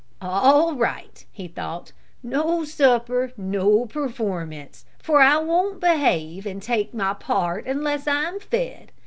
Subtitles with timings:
[0.19, 1.91] "All right," he thought,
[2.23, 8.39] "no supper, no performance, for I won't behave and take my part unless I am
[8.39, 8.91] fed.